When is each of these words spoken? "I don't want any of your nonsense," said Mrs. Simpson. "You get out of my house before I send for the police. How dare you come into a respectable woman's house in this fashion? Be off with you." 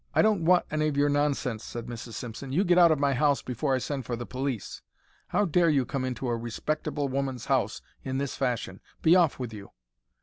"I 0.15 0.23
don't 0.23 0.45
want 0.45 0.65
any 0.71 0.87
of 0.87 0.97
your 0.97 1.09
nonsense," 1.09 1.63
said 1.63 1.85
Mrs. 1.85 2.13
Simpson. 2.13 2.51
"You 2.51 2.63
get 2.63 2.79
out 2.79 2.91
of 2.91 2.97
my 2.97 3.13
house 3.13 3.43
before 3.43 3.75
I 3.75 3.77
send 3.77 4.03
for 4.03 4.15
the 4.15 4.25
police. 4.25 4.81
How 5.27 5.45
dare 5.45 5.69
you 5.69 5.85
come 5.85 6.05
into 6.05 6.27
a 6.27 6.35
respectable 6.35 7.07
woman's 7.07 7.45
house 7.45 7.83
in 8.03 8.17
this 8.17 8.35
fashion? 8.35 8.79
Be 9.03 9.15
off 9.15 9.37
with 9.37 9.53
you." 9.53 9.69